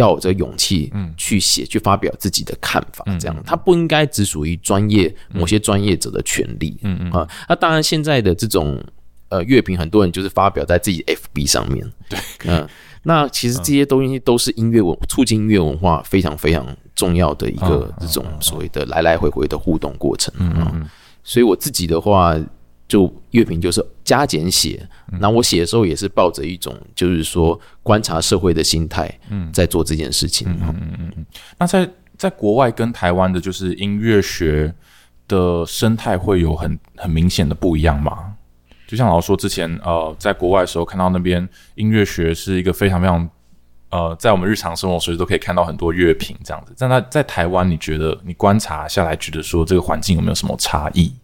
[0.00, 7.28] 要有这勇气，嗯，去写、去发表自己的看法，这样，他不应该只属于专业某些专业者的权利，嗯嗯啊。
[7.48, 8.82] 那当然，现在的这种
[9.28, 12.66] 呃乐评，很多人就是发表在自己 FB 上面，对，嗯。
[13.02, 20.70] 那其实这些东西都是音乐文促进音乐文化非常非常重要的一个这种所谓的来来回回的互动过程啊。
[21.22, 22.36] 所以我自己的话。
[22.90, 24.84] 就乐评就是加减写，
[25.20, 30.50] 那我写的时候也是抱着一种就是说观察社会的心态，嗯，在做这件事情。
[30.50, 31.26] 嗯嗯嗯嗯。
[31.56, 34.74] 那在在国外跟台湾的，就是音乐学
[35.28, 38.34] 的生态会有很很明显的不一样吗？
[38.88, 43.30] 就像老师说之前，呃，在国外的时候看到那边音乐学是一个非常非常，
[43.90, 46.74] 呃，在我们日常生活随时都可以看到很多乐评这样子。
[46.76, 51.14] 但在在台湾，你觉得你观察下来，觉得说这个环境有没有什么差异？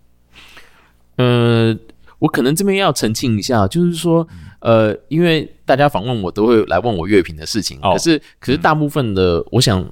[1.16, 1.76] 呃，
[2.18, 4.26] 我可能这边要澄清一下，就是说，
[4.60, 9.84] 呃，因为大家访问我都会来问我乐评的事情，可是，可是大部分的，我想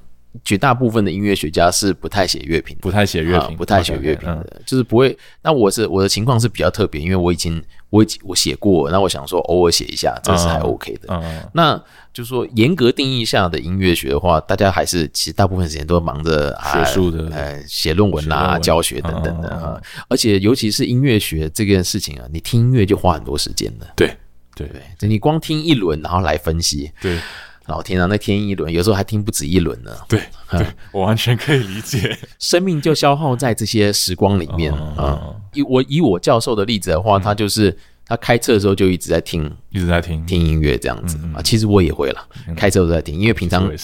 [0.43, 5.17] 绝大部分的音乐学家是不太写乐评的，不太写乐评，啊不太写乐评嗯的，就是不会。
[5.41, 11.07] 那我是我的情况是比较特别，因为我已经我已经我写过，那我想说偶尔写一下，这是还嗯 OK 的。
[11.09, 19.81] 嗯嗯那就是说严格定义下的音乐学的话，大家还是其实大部分时间都忙着啊学术的呃写论文啦、教学等等的。
[20.07, 23.87] 而且尤其是音乐学这件事情啊，你听音乐就花很多时间的。
[23.95, 24.07] 对
[24.55, 27.19] 对对，就你光听一轮，然后来分析，对
[27.67, 29.91] 老天啊，那听一轮，有时候还听不止一轮呢。
[30.07, 32.17] 对 对，我完全可以理解。
[32.39, 35.21] 生命就消耗在这些时光里面嗯啊。
[35.53, 37.75] 以我以我教授的例子的话，他就是
[38.05, 41.41] 他开车的时候就一直在听一直在听，听音乐这样子啊。
[41.41, 43.67] 其实我也会了，开车都在听，因为平常。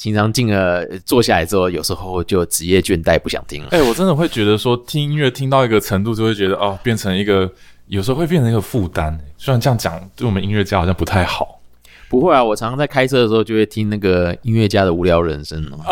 [0.00, 3.68] 平常进了坐下来之后，有时候就职业倦怠，不想听了。
[3.70, 7.48] 哎、我真的会觉得说，听音乐听到一个程度，就会觉得哦，变成一个
[7.86, 9.16] 有时候会变成一个负担。
[9.38, 11.60] 虽然这样讲，对我们音乐家好像不太好。
[12.12, 15.78] 不会啊，我常常在开车的时候就会听那个音乐家的无聊人生哦。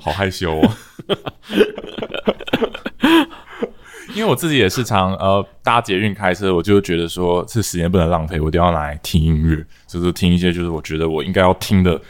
[0.00, 0.68] 好害羞哦。
[4.16, 12.00] 因为我自己也是常呃搭捷运开车，我就觉得说这时间不能浪费，我一定要拿来听音乐，就是听一些就是我觉得我应该要听的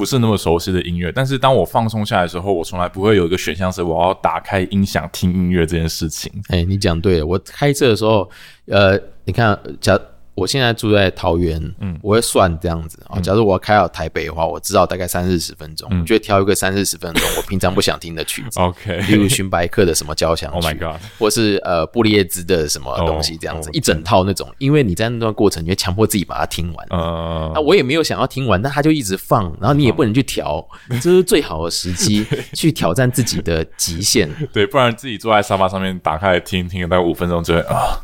[0.00, 1.12] 不是那么熟悉的音乐。
[1.12, 6.32] 但是当我放松下来的时候，我从来不会有一个选项是我要打开音响听音乐这件事情。
[6.48, 8.26] 哎，你讲对了，我开车的时候，
[8.64, 10.00] 呃，你看，假
[10.40, 13.20] 我现在住在桃园，嗯，我会算这样子啊。
[13.20, 24.48] 假如我要开到台北的话，我知道大概三四十分钟，我就会挑一个三四十分钟我平常不想听的曲子， OK，例如荀白克的什么交响 Oh 曲 my god，或是呃布列兹的什么东西这样子，哦一整套那种。
[24.56, 26.86] 因为你在那段过程，你会强迫自己把它听完。
[26.88, 30.66] 呃那，我也没有想要听完，但他就一直放，然后你也不能去调，
[31.02, 34.26] 这是最好的时机去挑战自己的极限。
[34.52, 38.00] 对，不然自己坐在沙发上面打开来听，听了大概五分钟就会啊，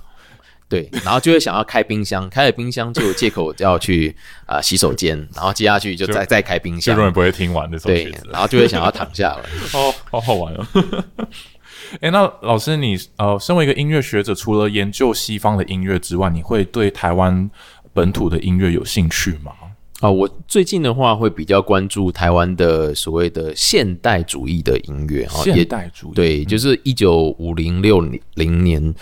[0.68, 4.14] 对，然后就会想要开冰箱，开了冰箱就有借口要去
[4.46, 8.29] 啊、呃洗手间，然后接下去就再再开冰箱就永，远不会听完这首对曲子，。
[8.33, 9.44] 然后就会想要躺下了。
[9.74, 10.66] 哦，好好玩哦。
[12.00, 17.48] 哎、那老师你呃，身为一个音乐学者，除了研究西方的音乐之外，你会对台湾
[17.92, 19.52] 本土的音乐有兴趣吗？
[20.00, 28.00] 啊、我最近的话会比较关注台湾的所谓的现代主义的音乐啊，现代主义，对，就是一九五零六
[28.35, 28.94] 零年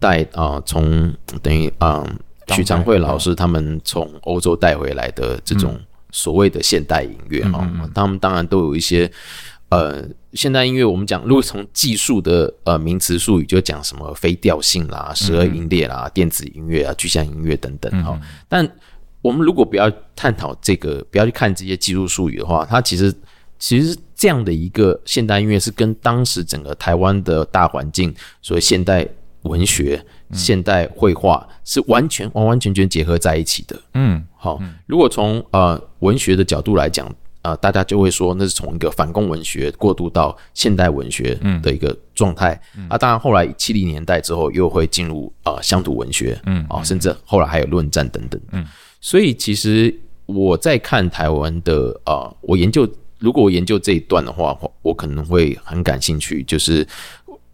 [0.00, 2.04] 代啊，从、等于啊、
[2.46, 5.78] 当许长惠老嗯师他们从欧洲带回来的这种
[6.10, 9.08] 所谓的现代音乐嗯啊、他们当然都有一些
[9.68, 18.04] 呃现代音乐，我们讲如果从技术的呃名词术语，就讲什么非调性啦、十二音列啦、电子音乐啊、具象音乐等等嗯。
[18.04, 18.68] 哈、但
[19.22, 23.14] 我们如果不要探讨这个，不要去看这些技术术语的话，它其实
[23.58, 29.06] 其实这样的一个现代音乐是跟当时整个台湾的大环境，所谓现代
[29.42, 33.80] 文学、现代绘画是完全完完全全结合在一起的。
[33.94, 37.10] 嗯，好，如果从呃文学的角度来讲，
[37.42, 42.60] 呃，大家就会说那是从一个反共文学过渡到现代文学的一个状态。
[42.88, 48.66] 啊，当然后来七零年代之后又会进入呃乡土文学，嗯，啊，甚至后来还有论战等等，嗯，
[49.00, 52.86] 所以其实我在看台湾的呃，我研究
[53.18, 56.86] 如果我研究这一段的话，我我可能会很感兴趣，就是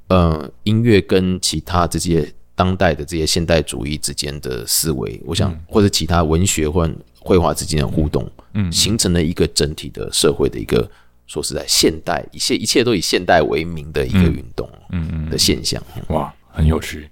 [0.09, 6.89] 呃音乐跟其他这些当代的这些现代主义之间的思维，我想、或者其他文学或
[7.19, 10.89] 绘画之间的互动，嗯，形成了一个整体的社会的一个
[11.27, 15.83] 说实在现代一切一切都以现代为名的一个运动，嗯嗯的现象。
[16.09, 17.09] 哇，很有趣。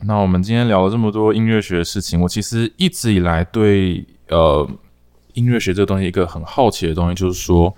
[0.00, 4.68] 那我们今天聊了这么多音乐学的事情，我其实一直以来对呃
[5.34, 7.74] 音乐学这个东西一个很好奇的东西，就是说，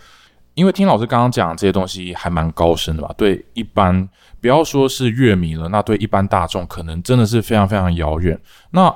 [0.55, 3.15] 因为听老师刚刚讲这些东西还蛮高深的吧？
[3.17, 4.09] 对一般
[4.41, 8.39] 不要说是乐迷了，那对一般大众可能真的是非常非常遥远。
[8.71, 8.95] 那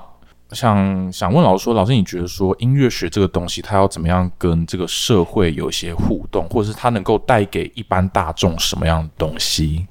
[0.51, 9.87] 想想问老师说，老师你觉得说音乐学这个东西，它要怎么样跟这个社会有一些互动，或者是它能够带给一般大众什么样的东西？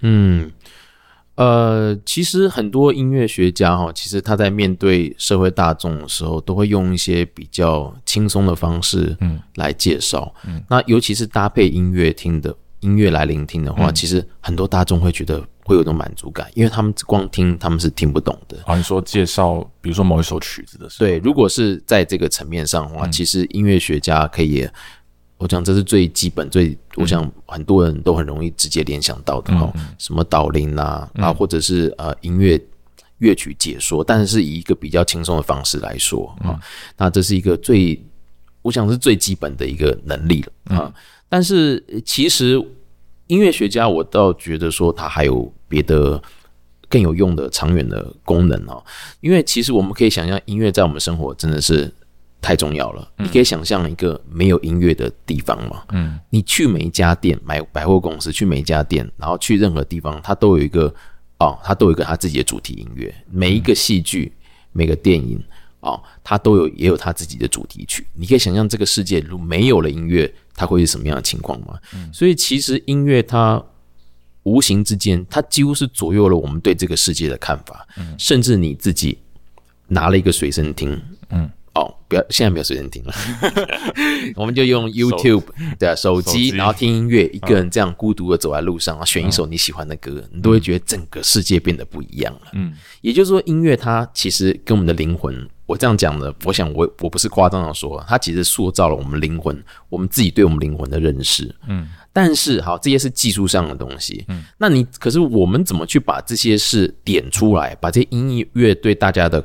[0.00, 0.52] 嗯，
[1.36, 10.32] 呃，其实很多音乐学家哈，其实他在面对社会大众的时候，都会用一些比较轻松的方式，嗯，来介绍。
[10.46, 18.56] 嗯，那尤其是搭配音乐听的音乐来聆听的话，其实很多大众会觉得会有一种满足感，因为他们光听他们是听不懂的。
[18.64, 24.68] 啊，你说介绍，比如说某一首曲子的时候，对，如果是在这个层面上的话，其实音乐学家可以，
[25.36, 32.58] 我讲这是最基本、最，我想很多人都很容易直接联想到的哈、什么导聆啦啊，或者是呃音乐
[33.18, 36.58] 乐曲解说，但是是以一个比较轻松的方式来说啊，
[36.96, 38.00] 那这是一个最，
[38.62, 40.94] 我想是最基本的一个能力了啊。
[41.28, 42.54] 但是呃其实
[43.26, 46.22] 音乐学家，我倒觉得说他还有别的
[46.88, 48.82] 更有用的长远的功能哦。
[49.20, 51.92] 因为其实我们可以想象，音乐在我们生活真的是
[52.44, 53.10] 太重要了。
[53.16, 55.82] 你可以想象一个没有音乐的地方吗？
[55.92, 60.94] 嗯，你去每一家店买百货公司，去每一家店，然后去任何地方，它都有一个
[61.38, 63.12] 哦，它都有一个它自己的主题音乐。
[63.30, 64.30] 每一个戏剧、
[64.72, 65.42] 每个电影
[65.80, 68.06] 哦，它都有也有它自己的主题曲。
[68.12, 71.78] 你可以想象这个世界如果没有了音乐，它会是什么样的情况吗？
[71.94, 73.62] 嗯所以其实音乐它
[74.42, 77.88] 无形之间，它几乎是左右了我们对这个世界的看法。
[77.96, 79.18] 嗯甚至你自己
[79.88, 83.12] 拿了一个随身听，嗯，哦，不要现在没有随身听了，
[84.36, 85.42] 我们就用 YouTube
[85.78, 92.40] 的手手机，然后听音乐，一个人这样孤独的走在路上，然后选一首你喜欢的歌，你都会觉得整个世界变得不一样了。
[92.52, 101.52] 嗯，也就是说，音乐它其实跟我们的灵魂，我这样讲的，我想我我不是夸张的说，它其实塑造了我们灵魂，我们自己对我们灵魂的认识。
[101.66, 104.24] 嗯，但是好，这些是技术上的东西。
[104.28, 109.44] 嗯，那你可是我们怎么去把这些事点出来，把这些音乐对大家的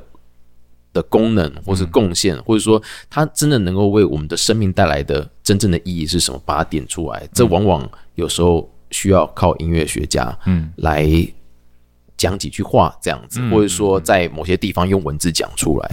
[0.93, 6.41] 的功能，或是贡献，或者说它真的能够为我们的生命带来的真正的意义是什么？
[6.45, 11.07] 把它点出来，这往往有时候需要靠音乐学家，嗯，来
[12.17, 15.91] 讲几句话这样子，或者说在某些地方用文字讲出来。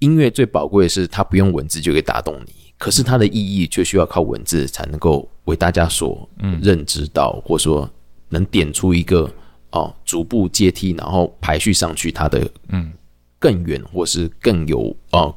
[0.00, 6.28] 音乐最宝贵的是，它不用文字就可以打动你，可是它的意义却需要靠文字才能够为大家所
[6.62, 7.90] 认知到，或者说
[8.28, 9.28] 能点出一个
[9.70, 12.92] 哦逐步阶梯，然后排序上去它的嗯
[13.38, 15.34] 更远或是更有呃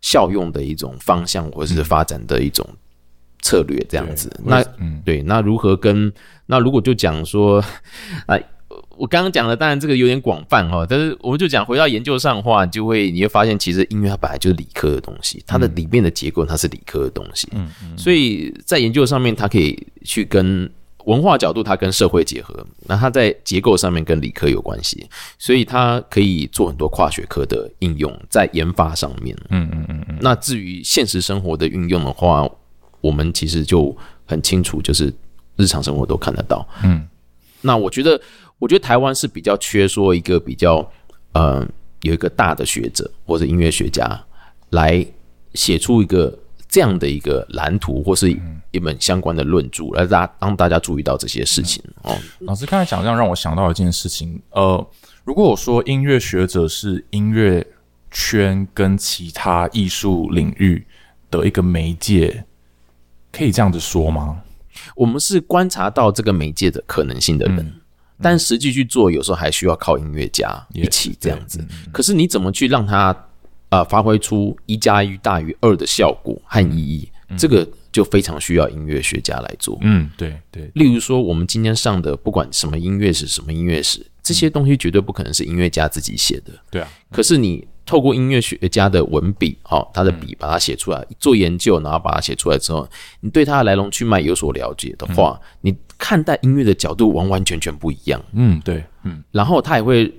[0.00, 2.66] 效用的一种方向，或是发展的一种
[3.40, 4.28] 策略这样子。
[4.28, 6.12] 对那嗯对，那如何跟
[6.46, 7.62] 那如果就讲说
[8.26, 8.38] 啊？
[8.96, 20.70] 我刚刚讲的，当然这个有点广泛哈，但是我们就讲回到研究上的话，就会你会发现，其实音乐它本来就是理科的东西，它的里面的结构它是理科的东西，嗯嗯所以在研究上面，它可以去跟
[21.06, 25.06] 文化角度，它跟社会结合，那它在结构上面跟理科有关系，
[25.38, 29.36] 所以它可以做很多跨学科的应用在研发上面。
[29.50, 32.48] 嗯嗯嗯嗯，那至于现实生活的运用的话，
[33.00, 33.96] 我们其实就
[34.26, 35.12] 很清楚，就是
[35.56, 36.66] 日常生活都看得到。
[36.84, 37.06] 嗯，
[37.60, 38.20] 那我觉得，
[38.58, 40.88] 我觉得台湾是比较缺说一个比较
[41.32, 41.66] 呃
[42.02, 44.24] 有一个大的学者或者音乐学家
[44.70, 45.04] 来
[45.54, 46.36] 写出一个
[46.72, 48.34] 这样的一个蓝图，或是
[48.70, 52.18] 一本相关的论著，来大让大家注意到这些事情哦。
[52.38, 54.90] 老师刚才讲这样让我想到一件事情，呃，
[55.22, 57.66] 如果我说音乐学者是音乐
[58.10, 60.82] 圈跟其他艺术领域
[61.30, 62.42] 的一个媒介，
[63.30, 64.40] 可以这样子说吗？
[64.96, 67.70] 我们是观察到这个媒介的可能性的人，
[68.22, 71.62] 但实际去做，有时候还需要靠音乐家一起这样子。
[71.92, 73.14] 可是你怎么去让它
[73.72, 77.08] 呃发挥出一加一大于二的效果和意义？
[77.38, 79.78] 这个就非常需要音乐学家来做。
[79.80, 86.52] 嗯，对对，例如说，我们今天上的不管什么音乐史、什么音乐史，这些东西绝对不可能是音乐家自己写的。
[86.70, 92.86] 对啊，可是你透过音乐学家的文笔，哦、他的笔把它写出来，做研究，然后把它写出来之后，
[93.20, 98.22] 你对它的来龙去脉有所了解的话，你看待音乐的角度完完全全不一样。
[98.34, 100.12] 嗯对，嗯然后他也会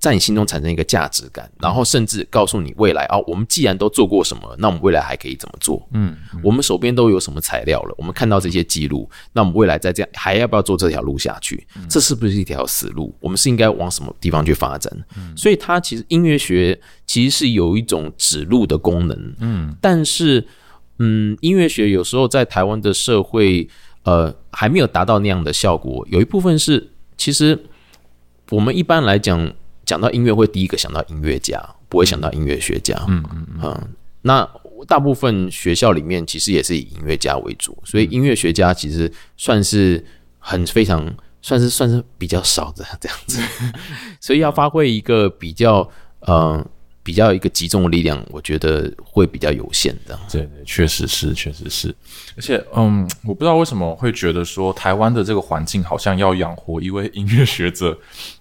[0.00, 5.86] 在你心中产生一个价值感，然后甚至告诉你未来啊、我们既然都做过什么，那我们未来还可以怎么做？
[5.92, 7.94] 嗯，我们手边都有什么材料了？
[7.98, 11.66] 我们看到这些记录，那我们未来再这样还要不要做这条路下去？
[11.86, 13.14] 这是不是一条死路？
[13.20, 14.90] 我们是应该往什么地方去发展？
[15.16, 20.46] 嗯所以它其实音乐学其实是有一种指路的功能，嗯，但是
[20.98, 23.68] 嗯，音乐学有时候在台湾的社会
[24.04, 27.58] 呃还没有达到那样的效果，有一部分是其实
[28.50, 29.52] 我们一般来讲
[29.90, 33.46] 讲到音乐会第一个想到音乐家，不会想到音乐学家，嗯嗯。
[33.60, 33.88] 嗯，
[34.22, 34.48] 那
[34.86, 40.04] 大部分学校里面其实也是以音乐家为主，所以音乐学家其实算是
[40.38, 41.12] 很非常
[41.42, 43.42] 算是算是比较少的这样子，
[44.22, 46.64] 所以要发挥一个比较呃
[47.02, 50.16] 比较一个集中的力量，我觉得会比较有限的。
[50.30, 51.92] 对对，确实是，确实是，
[52.36, 57.98] 而且，嗯，我不知道为什么会觉得说台湾的这个环境好像要养活一位音乐学者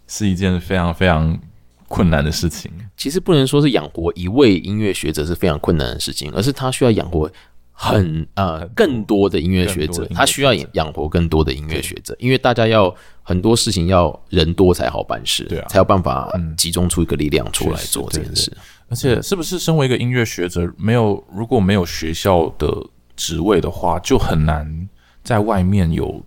[0.09, 1.39] 是一件非常非常
[1.87, 2.69] 困难的事情。
[2.97, 7.31] 其实不能说是养活一位音乐学者是非常困难的事情，而是他需要养活
[7.71, 18.51] 很呃更多的音乐学者他需要养养活更多的音乐学者，因为大家要很多事情要人多才好办事，对啊才有办法集中出一个力量出来做这件事。
[18.89, 22.67] 而且，是不是身为一个音乐学者，没有如果没有学校的
[23.15, 24.89] 职位的话，就很难
[25.23, 26.21] 在外面有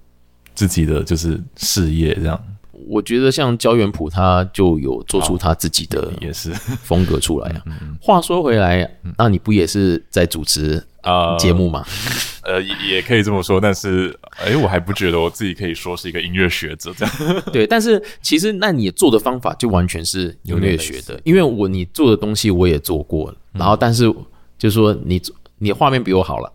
[0.54, 2.40] 自己的就是事业这样？
[2.88, 6.50] 我觉得像焦元溥他就有做出他自己的 也是
[6.82, 7.62] 风格出来啊。
[7.66, 11.84] 嗯话说回来，那你不也是在主持啊节目吗？
[12.42, 17.14] 呃，也也可以这么说，但是，哎，我还不觉得我自己可以说是一个音乐学者这样。
[17.52, 24.12] 对，但是其实那你做的方法就完全是音乐学的，因为我你做的东西我也做过，然后但是
[24.58, 25.22] 就是说你
[25.62, 26.52] 你画面比我好了，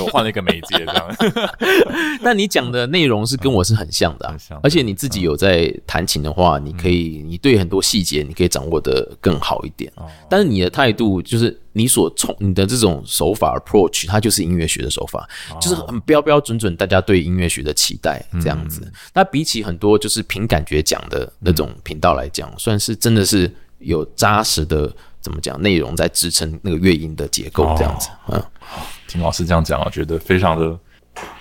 [0.00, 1.16] 我换了一个媒介这样。
[2.20, 9.92] 那你讲的内容是跟我是很像的、而且你自己有在弹琴的话，你可以你对很多细节你可以掌握的更好一点。
[10.28, 15.28] 但是你的态度就是你所从你的这种手法 approach，它就是音乐学的手法，
[15.60, 18.92] 就是很标标准准大家对音乐学的期待这样子。
[19.14, 23.48] 那比起很多就是凭感觉讲的那种频道来讲，算是真的是
[23.78, 28.08] 有扎实的怎么讲内容在支撑那个乐音的结构这样子。
[28.28, 28.42] 嗯，
[29.06, 30.78] 听老师这样讲，我觉得非常的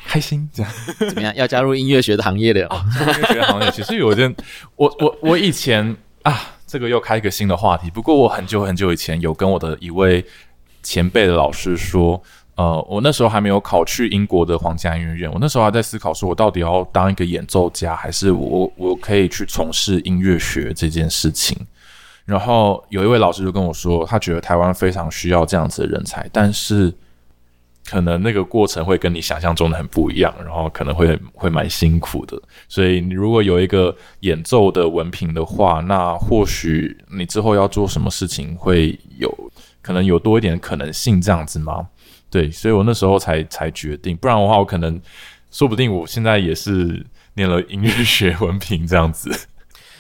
[0.06, 0.50] 开心。
[0.54, 1.36] 这样，怎么样？
[1.36, 2.84] 要加入音乐学的行业了哦？
[3.00, 4.36] 音乐学行业其实有一件，
[4.76, 7.90] 我我我以前啊，这个又开一个新的话题。
[7.90, 10.26] 不过我很久很久以前有跟我的一位
[10.82, 12.22] 前辈的老师说，
[12.56, 21.56] 呃，我那时候还没有考去英国的皇家音乐院，我那时候还在思考，说我到底要当一个演奏家，还是我我可以去从事音乐学这件事情。
[22.28, 26.94] 然后有一位老师就跟我说，他觉得台湾非常需要这样子的人才，但是
[27.90, 32.38] 可能那个过程会跟你想象中的很不一样，然后可能会会蛮辛苦的。
[32.68, 39.34] 所以你如果有一个演奏的文凭的话，那或许你之后要做什么事情会有
[39.82, 41.88] 可能有多一点可能性这样子吗？
[42.30, 45.00] 对，所以我那时候才才决定，不然的话，我可能
[45.50, 47.06] 说不定我现在也是
[47.36, 49.32] 念了音乐学文凭这样子。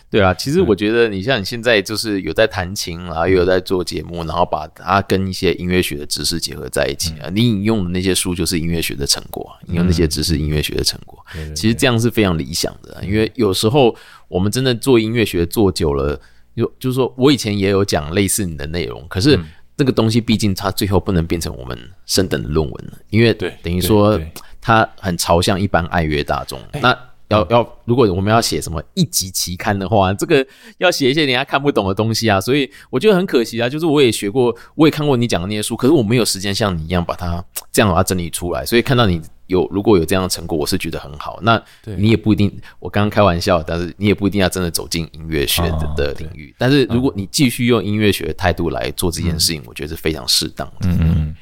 [0.10, 7.30] 对啊，其实我觉得你像你现在就是有在弹琴，然后又有在做节目，然后把它跟一些音乐学的知识结合在一起啊。
[7.34, 11.24] 你引用的那些书就是音乐学的成果，引用那些知识音乐学的成果。
[11.53, 13.93] 其实这样是非常理想的，因为有时候
[14.30, 16.18] 我们真的做音乐学做久了，
[16.55, 19.38] 就就是说我以前也有讲类似你的内容，可是
[19.76, 24.18] 这个东西毕竟它最后不能变成我们升等的论文了，因为等于说
[24.62, 26.58] 它很朝向一般爱乐大众。
[26.82, 26.97] 那
[27.30, 30.45] 要要，如果我们要写什么一级期刊的话，这个
[30.78, 33.67] 要写一些人家看不懂的东西啊，所以我觉得很可惜啊。
[33.67, 38.65] 就是我也学过，我也看过你讲的那些书，可是我没有时间像你一样把它这样把它整理出来。
[38.65, 41.39] 所以看到你有如果有这样的成果，我是觉得很好。
[41.41, 41.61] 那
[41.97, 42.49] 你也不一定，
[42.80, 45.61] 我刚刚开玩笑，但是你也不一定要真的走进音乐学
[45.95, 46.55] 的领域。
[46.57, 50.88] 但是如果你继续用音乐学的态度来做这件事情，我觉得是非常适当的。
[50.88, 51.36] 嗯嗯，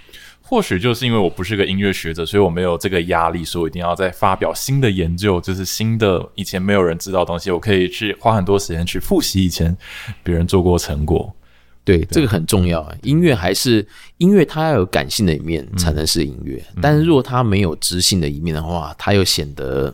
[0.48, 9.76] 或许就是因为我不是个音乐学者，所以我没有这个压力，说我一定要再发表新的研究，就是新的以前没有人知道的东西，我可以去花很多时间去复习以前
[10.24, 11.36] 别人做过成果。
[11.84, 12.96] 对，这个很重要啊。
[13.02, 13.86] 音乐还是
[14.18, 16.64] 音乐，它要有感性的一面才能是音乐。
[16.80, 19.93] 但是如果它没有知性的一面的话，它又显得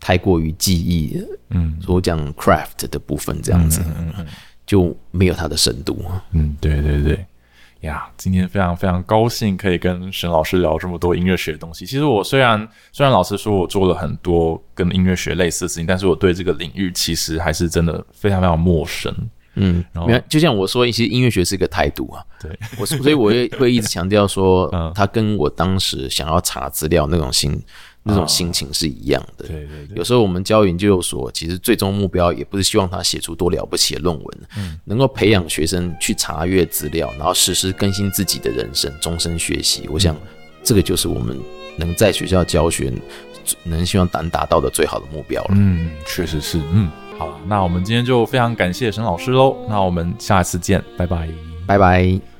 [0.00, 1.20] 太过于记忆，
[1.50, 3.80] 嗯所讲 craft 的部分这样子，
[4.66, 6.04] 就没有它的深度。
[6.32, 7.26] 嗯，对对对。
[7.84, 11.86] 呀，今天非常非常高兴可以跟沈老师聊这么多音乐学的东西。
[11.86, 19.14] 其实我虽然虽然老师说我做了很多跟音乐学类似的事情，但是我对这个领域其实还是真的非常非常陌生。
[19.56, 22.24] 嗯，然后，就像我说，其实音乐学是一个态度啊。
[22.42, 27.62] 对，我所以我会会一直强调说 嗯，它跟我当时想要查资料那种心
[28.04, 29.46] 那种心情是一样的。
[29.46, 39.88] 对对对，有时候我们教研究所，其实最终目标也不是希望他写出多了不起的论文，嗯能够培养学生去查阅资料，然后实时更新自己的人生，终身学习。
[39.90, 40.14] 我想，
[40.62, 41.38] 这个就是我们
[41.76, 42.92] 能在学校教学，
[43.64, 45.50] 能希望能达到的最好的目标了。
[45.52, 51.28] 嗯，确实是，嗯，好，那我们今天就非常感谢沈老师喽，那我们下次见，拜拜。
[51.66, 52.33] 拜拜。